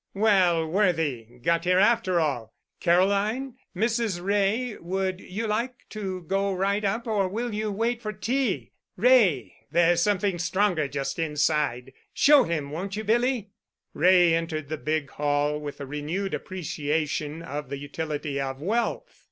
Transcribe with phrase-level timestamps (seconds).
[0.15, 1.25] "Well, Worthy!
[1.43, 2.55] Got here after all!
[2.79, 4.19] Caroline, Mrs.
[4.19, 8.71] Wray, would you like to go right up or will you wait for tea?
[8.97, 11.93] Wray, there's something stronger just inside.
[12.15, 13.51] Show him, won't you, Billy?"
[13.93, 19.19] Wray entered the big hall with a renewed appreciation of the utility of wealth.